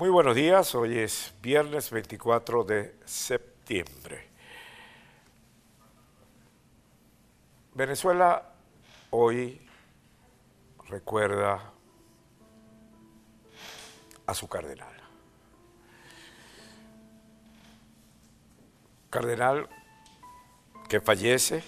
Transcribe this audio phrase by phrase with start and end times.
[0.00, 4.30] Muy buenos días, hoy es viernes 24 de septiembre.
[7.74, 8.54] Venezuela
[9.10, 9.60] hoy
[10.88, 11.74] recuerda
[14.24, 14.96] a su cardenal.
[19.10, 19.68] Cardenal
[20.88, 21.62] que fallece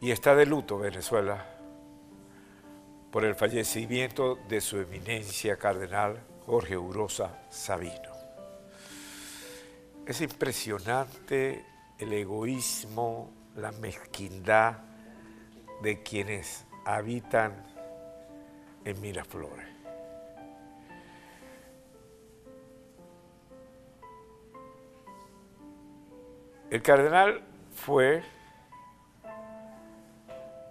[0.00, 1.59] y está de luto Venezuela
[3.10, 8.10] por el fallecimiento de su eminencia cardenal Jorge Urosa Sabino.
[10.06, 11.64] Es impresionante
[11.98, 14.78] el egoísmo, la mezquindad
[15.82, 17.64] de quienes habitan
[18.84, 19.68] en Miraflores.
[26.70, 27.42] El cardenal
[27.74, 28.22] fue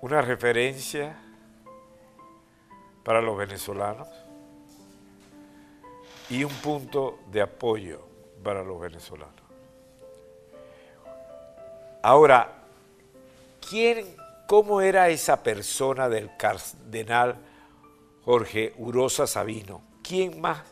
[0.01, 1.17] una referencia
[3.03, 4.07] para los venezolanos
[6.29, 8.01] y un punto de apoyo
[8.43, 9.33] para los venezolanos.
[12.01, 12.63] Ahora,
[13.67, 14.15] ¿quién,
[14.47, 17.35] cómo era esa persona del cardenal
[18.23, 19.81] Jorge Urosa Sabino?
[20.01, 20.63] ¿Quién más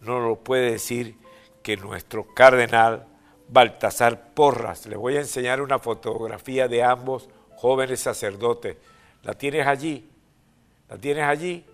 [0.00, 1.16] nos lo puede decir
[1.62, 3.06] que nuestro cardenal
[3.48, 4.86] Baltasar Porras?
[4.86, 8.76] Le voy a enseñar una fotografía de ambos jóvenes sacerdotes.
[9.22, 10.08] ¿La tienes allí?
[10.90, 11.64] ¿La tienes allí?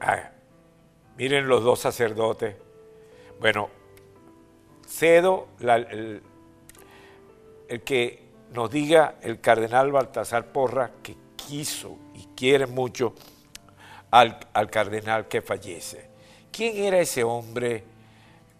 [0.00, 0.30] Ah,
[1.18, 2.56] miren los dos sacerdotes.
[3.38, 3.68] Bueno,
[4.88, 6.22] cedo el,
[7.84, 8.22] que
[8.54, 13.14] nos diga el cardenal Baltasar Porra que quiso y quiere mucho
[14.10, 16.08] al, al cardenal que fallece.
[16.50, 17.84] ¿Quién era ese hombre?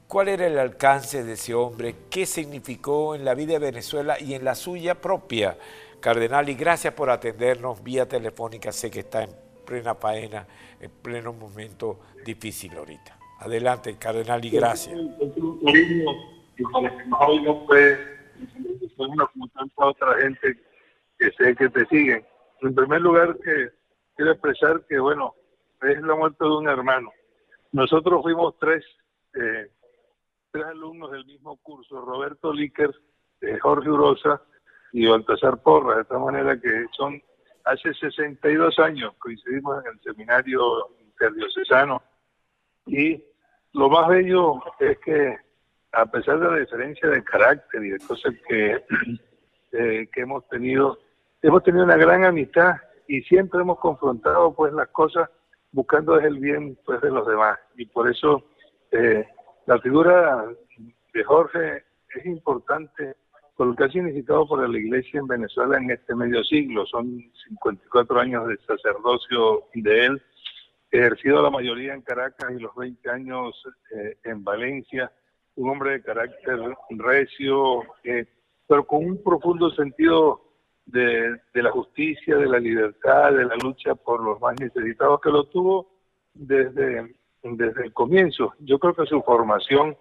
[0.07, 1.95] ¿Cuál era el alcance de ese hombre?
[2.11, 5.57] ¿Qué significó en la vida de Venezuela y en la suya propia?
[6.03, 8.73] Cardenal, y gracias por atendernos vía telefónica.
[8.73, 9.31] Sé que está en
[9.65, 10.49] plena faena,
[10.81, 13.17] en pleno momento difícil ahorita.
[13.39, 14.99] Adelante, cardenal, y gracias.
[14.99, 16.05] Y hoy
[17.45, 17.99] no fue
[19.33, 20.59] como tanta otra gente
[21.21, 22.27] que sé que te siguen.
[22.63, 23.71] En primer lugar, que
[24.17, 25.37] quiero expresar que, bueno,
[25.83, 27.13] es la muerte de un hermano.
[27.71, 28.85] Nosotros fuimos tres,
[29.35, 29.71] eh,
[30.51, 32.91] tres alumnos del mismo curso, Roberto Líquer,
[33.41, 34.43] eh, Jorge Urosa
[34.93, 37.21] y Baltasar Porra, de tal manera que son
[37.65, 40.61] hace 62 años coincidimos en el seminario
[41.01, 42.03] interdiocesano
[42.87, 43.23] y
[43.73, 45.37] lo más bello es que
[45.93, 48.85] a pesar de la diferencia de carácter y de cosas que,
[49.73, 50.99] eh, que hemos tenido,
[51.43, 52.77] hemos tenido una gran amistad
[53.07, 55.29] y siempre hemos confrontado pues las cosas
[55.71, 57.59] buscando el bien pues de los demás.
[57.77, 58.45] Y por eso
[58.91, 59.27] eh,
[59.67, 60.47] la figura
[61.13, 63.17] de Jorge es importante
[63.63, 66.85] por lo que ha significado para la Iglesia en Venezuela en este medio siglo.
[66.85, 67.07] Son
[67.47, 70.23] 54 años de sacerdocio de él,
[70.91, 73.55] ejercido la mayoría en Caracas y los 20 años
[73.95, 75.13] eh, en Valencia.
[75.55, 76.59] Un hombre de carácter
[76.91, 78.27] recio, eh,
[78.67, 80.43] pero con un profundo sentido
[80.85, 85.31] de, de, la justicia, de la libertad, de la lucha por los más necesitados, que
[85.31, 85.89] lo tuvo
[86.35, 88.55] desde, desde el comienzo.
[88.59, 89.97] Yo creo que su formación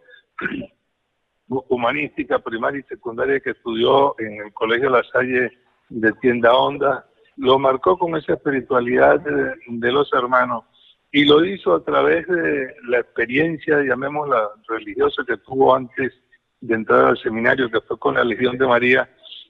[1.69, 5.51] humanística primaria y secundaria que estudió en el Colegio La Salle
[5.89, 7.05] de Tienda Honda,
[7.37, 10.63] lo marcó con esa espiritualidad de, los hermanos
[11.11, 16.13] y lo hizo a través de la experiencia, llamémosla religiosa, que tuvo antes
[16.61, 19.09] de entrar al seminario, que fue con la Legión de María,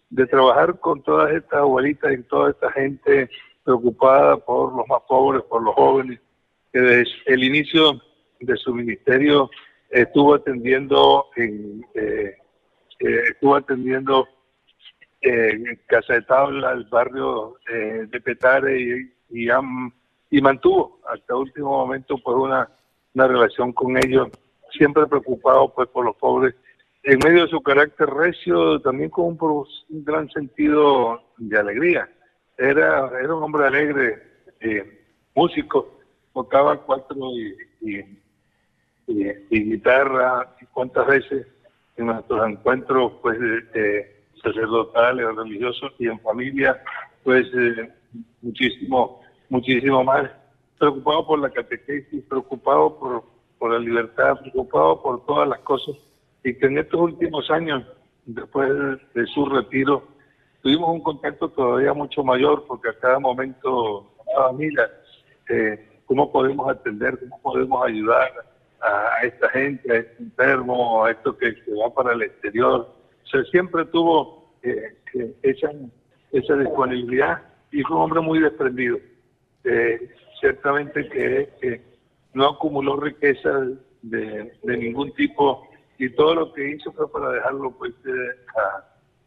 [0.10, 3.30] de trabajar con todas estas abuelitas y toda esta gente
[3.64, 6.20] preocupada por los más pobres, por los jóvenes,
[6.74, 8.02] que desde el inicio
[8.40, 9.50] de su ministerio
[9.92, 12.36] estuvo atendiendo en eh,
[13.00, 14.28] eh, estuvo atendiendo
[15.22, 18.80] en Casa de Tabla, el barrio eh, de Petare
[19.30, 19.46] y,
[20.32, 22.68] y, mantuvo hasta último momento pues una,
[23.14, 24.30] una relación con ellos,
[24.72, 26.56] siempre preocupado pues por los pobres,
[27.04, 29.68] en medio de su carácter recio, también con un,
[30.04, 32.10] gran sentido de alegría.
[32.58, 34.22] Era, era un hombre alegre,
[35.36, 36.00] músico,
[36.34, 38.21] tocaba cuatro y y,
[39.08, 41.48] guitarra, y cuántas veces
[41.98, 43.38] en nuestros encuentros pues
[44.42, 46.82] sacerdotales o religiosos y en familia,
[47.24, 47.92] pues eh,
[48.42, 50.30] muchísimo, muchísimo más.
[50.78, 53.24] Preocupado por la catequesis, preocupado por,
[53.60, 55.96] por la libertad, preocupado por todas las cosas,
[56.44, 57.86] y que en estos últimos años,
[58.26, 58.72] después
[59.14, 60.08] de, su retiro,
[60.62, 64.90] tuvimos un contacto todavía mucho mayor, porque a cada momento, a mira,
[65.50, 68.32] eh, cómo podemos atender, cómo podemos ayudar,
[68.82, 72.90] a esta gente, a este enfermo, a esto que va para el exterior.
[73.24, 74.96] O sea, siempre tuvo eh,
[75.44, 75.72] esa,
[76.32, 77.42] esa disponibilidad
[77.72, 78.98] y fue un hombre muy desprendido.
[79.64, 81.92] Eh, ciertamente que,
[82.34, 83.50] no acumuló riqueza
[84.02, 85.68] de, ningún tipo
[85.98, 87.94] y todo lo que hizo fue para dejarlo pues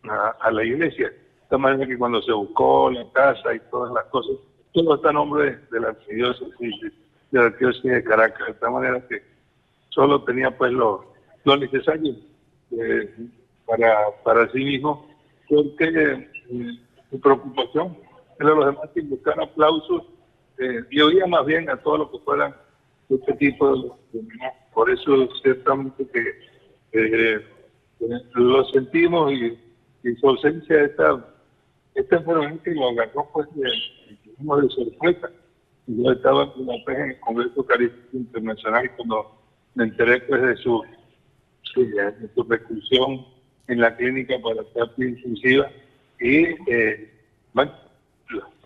[0.09, 1.11] a, la iglesia.
[1.11, 4.37] De esta manera que cuando se buscó la casa y todas las cosas,
[4.73, 6.93] todo está a nombre de la arquidiócesis
[7.31, 9.23] de la arquidiócesis de Caracas, de esta manera que
[9.95, 11.13] solo tenía pues lo,
[11.45, 12.15] lo necesario
[12.73, 13.15] eh,
[13.67, 15.09] para, para sí mismo,
[15.49, 16.81] porque eh,
[17.11, 17.97] su preocupación
[18.41, 20.03] era los demás que buscar aplausos
[20.59, 22.55] eh, y oía más bien a todo lo que fueran
[23.09, 23.77] este tipo
[24.13, 24.23] de,
[24.73, 26.23] por eso ciertamente que
[26.93, 27.47] eh,
[28.35, 29.59] lo sentimos y,
[30.21, 31.35] su ausencia esta
[31.95, 35.31] esta enfermedad que lo agarró pues de, de sorpresa.
[35.87, 39.34] Yo estaba en el Congreso Eucarístico Internacional cuando
[39.75, 40.83] me enteré pues de su,
[41.77, 43.27] de su reclusión
[43.69, 45.71] en la clínica para terapia intensiva
[46.21, 47.11] y eh,
[47.53, 47.73] bueno,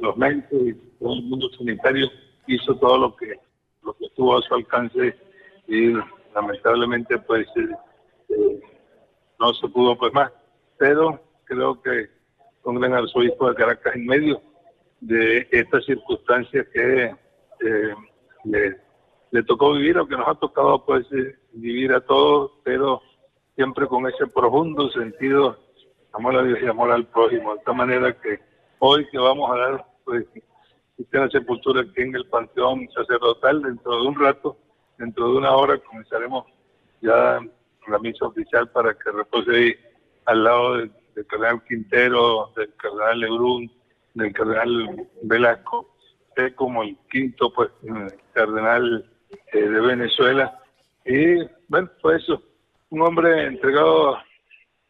[0.00, 2.08] los médicos y todo el mundo sanitario
[2.46, 3.38] hizo todo lo que
[3.82, 5.16] lo que estuvo a su alcance
[5.66, 5.94] y
[6.34, 7.68] lamentablemente pues eh,
[8.30, 8.60] eh,
[9.38, 10.30] no se pudo pues más.
[10.78, 12.08] Pero creo que
[12.62, 14.42] con gran arzobispo de Caracas en medio
[15.00, 17.14] de estas circunstancias que
[18.44, 18.87] le
[19.30, 23.02] le tocó vivir, o que nos ha tocado pues eh, vivir a todos, pero
[23.54, 25.58] siempre con ese profundo sentido,
[26.12, 28.40] amor a Dios y amor al prójimo, de esta manera que
[28.78, 30.24] hoy que vamos a dar pues
[31.10, 34.56] la sepultura aquí en el Panteón Sacerdotal, dentro de un rato,
[34.96, 36.44] dentro de una hora comenzaremos
[37.00, 37.40] ya
[37.86, 39.74] la misa oficial para que repose ahí
[40.26, 40.92] al lado del,
[41.26, 43.72] cardenal Quintero, del cardenal Lebrun,
[44.14, 45.94] del cardenal Velasco,
[46.54, 47.70] como el quinto pues
[48.32, 50.58] cardenal eh, de Venezuela.
[51.04, 52.42] Y bueno, fue eso,
[52.90, 54.16] un hombre entregado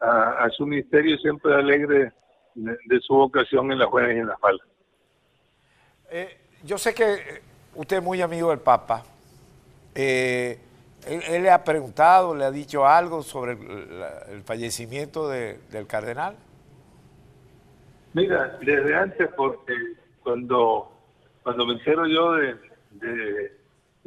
[0.00, 2.12] a, su ministerio siempre alegre
[2.55, 4.67] de, su vocación en las buenas y en las malas.
[6.11, 7.43] Eh, yo sé que
[7.75, 9.05] usted es muy amigo del Papa.
[9.94, 10.58] Eh,
[11.06, 16.37] él, le ha preguntado, le ha dicho algo sobre el, fallecimiento del cardenal.
[18.14, 19.75] Mira, desde antes, porque
[20.23, 20.91] cuando,
[21.43, 22.56] cuando me entero yo de,
[22.93, 23.52] de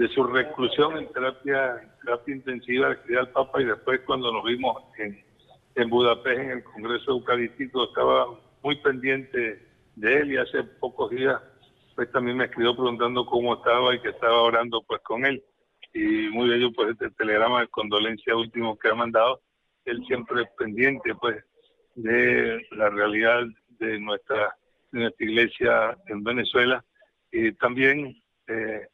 [0.09, 5.89] su reclusión en terapia, terapia intensiva que al Papa y después cuando nos vimos en,
[5.89, 8.27] Budapest en el Congreso Eucarístico estaba
[8.63, 11.41] muy pendiente de él y hace pocos días
[11.95, 15.43] pues también me escribió preguntando cómo estaba y que estaba orando pues con él.
[15.93, 19.41] Y muy bello pues este telegrama de condolencia último que ha mandado.
[19.85, 21.43] Él siempre es pendiente pues
[21.95, 23.43] de la realidad
[23.79, 24.55] de nuestra
[24.91, 26.83] de nuestra iglesia en Venezuela.
[27.31, 28.15] Y también
[28.47, 28.87] eh,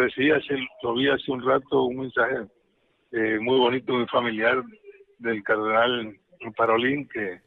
[0.00, 2.46] recibí hace, lo vi hace un rato un mensaje
[3.12, 4.62] eh, muy bonito, muy familiar
[5.18, 6.16] del cardenal
[6.56, 7.40] Parolín que,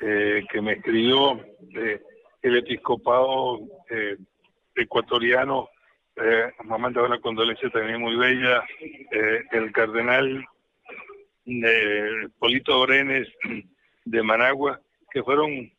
[0.00, 1.40] eh, que me escribió
[2.42, 3.60] el episcopado
[3.90, 4.16] eh,
[4.74, 5.68] ecuatoriano,
[6.16, 8.64] eh, me ha mandado una condolencia también muy bella,
[9.52, 10.44] el cardenal
[12.38, 13.28] Polito Orenes
[14.04, 14.80] de Managua,
[15.10, 15.70] que fueron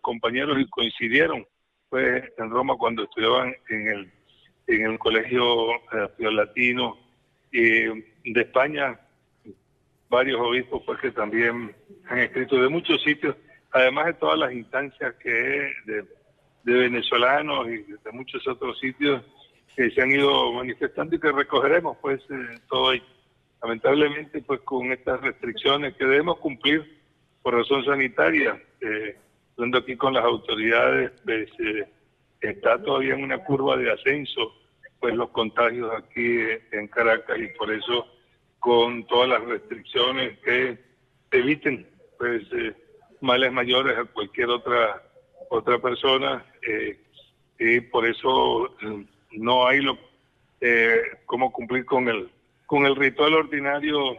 [0.00, 1.46] compañeros y coincidieron
[1.88, 4.12] pues en Roma cuando estudiaban en el
[4.66, 6.98] en el colegio eh, latino
[7.50, 7.84] y
[8.32, 8.98] de España
[10.08, 11.74] varios obispos pues que también
[12.08, 13.36] han escrito de muchos sitios
[13.72, 15.30] además de todas las instancias que
[15.86, 16.04] de,
[16.64, 19.22] de venezolanos y de muchos otros sitios
[19.74, 23.02] que se han ido manifestando y que recogeremos pues eh, todo ahí.
[23.62, 27.00] lamentablemente pues con estas restricciones que debemos cumplir
[27.42, 29.16] por razón sanitaria eh,
[29.74, 31.88] aquí con las autoridades pues, eh,
[32.42, 34.52] está todavía en una curva de ascenso
[35.00, 36.38] pues los contagios aquí
[36.70, 38.06] en Caracas y por eso
[38.58, 40.78] con todas las restricciones que
[41.32, 42.74] eviten pues eh,
[43.20, 45.02] males mayores a cualquier otra
[45.50, 46.98] otra persona eh,
[47.58, 49.98] y por eso mm, no hay lo
[50.60, 52.30] eh, cómo cumplir con el
[52.66, 54.16] con el ritual ordinario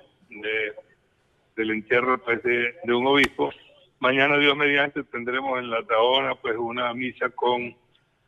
[1.56, 3.52] del entierro pues, de, de un obispo.
[4.00, 7.76] Mañana Dios mediante tendremos en la Taona pues una misa con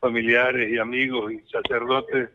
[0.00, 2.30] familiares y amigos y sacerdotes,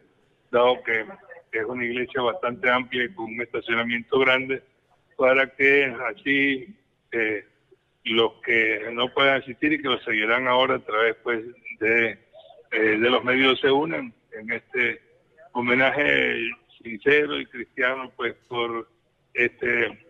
[0.51, 1.06] dado que
[1.51, 4.63] es una iglesia bastante amplia y con un estacionamiento grande,
[5.18, 6.75] para que así
[7.12, 7.46] eh,
[8.03, 11.44] los que no puedan asistir y que lo seguirán ahora a través pues
[11.80, 12.18] de,
[12.72, 15.01] eh, de los medios se unan en este
[15.51, 16.50] homenaje
[16.82, 18.88] sincero y cristiano pues por
[19.34, 20.06] este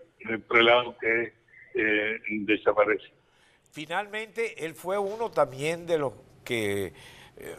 [0.48, 1.34] prelado que
[1.74, 3.08] eh, desaparece.
[3.72, 6.94] Finalmente, él fue uno también de los que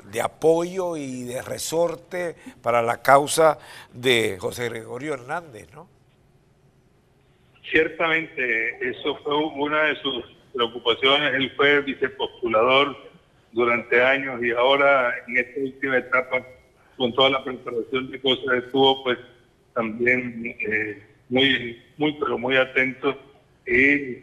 [0.04, 3.58] de apoyo y de resorte para la causa
[3.92, 5.88] de José Gregorio Hernández, ¿no?
[7.70, 11.34] Ciertamente, eso fue una de sus preocupaciones.
[11.34, 12.96] Él fue vicepostulador
[13.52, 16.46] durante años y ahora en esta última etapa
[16.96, 19.18] con toda la preparación de cosas estuvo pues
[19.74, 23.18] también eh, muy, muy, pero muy atento
[23.66, 24.18] y,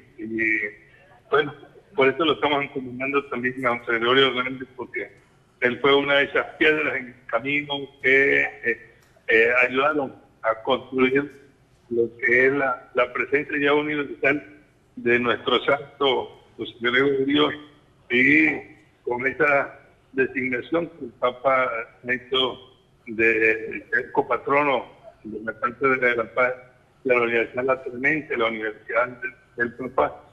[1.31, 1.53] bueno,
[1.95, 5.11] por eso lo estamos encomendando también a José Gregorio Hernández porque
[5.61, 8.81] él fue una de esas piedras en el camino que eh,
[9.27, 11.31] eh, ayudaron a construir
[11.89, 14.43] lo que es la, presencia ya universal
[14.95, 17.49] de nuestro santo José Gregorio
[18.09, 18.47] y
[19.03, 19.79] con esa
[20.13, 21.69] designación que el Papa
[22.07, 22.59] ha hecho
[23.07, 24.85] de copatrono
[25.23, 26.53] de la parte de la paz
[27.03, 29.21] de la Universidad La la Universidad
[29.57, 30.23] del, Papa,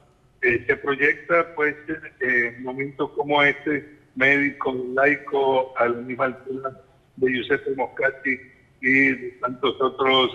[0.41, 1.75] eh, se proyecta pues
[2.19, 6.71] en momentos como este, médico, laico, a la misma altura
[7.15, 8.37] de Giuseppe Moscati
[8.81, 10.31] y de tantos otros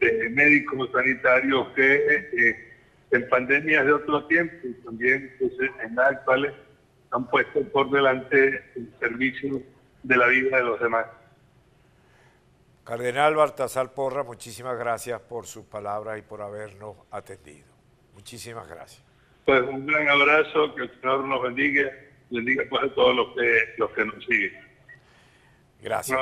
[0.00, 2.74] eh, médicos sanitarios que eh,
[3.10, 5.52] en pandemias de otro tiempo y también pues,
[5.84, 6.52] en las actuales
[7.10, 9.62] han puesto por delante el servicio
[10.02, 11.06] de la vida de los demás.
[12.82, 17.68] Cardenal Baltasar Porra, muchísimas gracias por su palabra y por habernos atendido.
[18.14, 19.02] Muchísimas gracias.
[19.46, 21.90] Pues un gran abrazo, que el Señor nos bendiga,
[22.30, 24.52] bendiga pues a todos los que, los que nos siguen.
[25.80, 26.18] Gracias.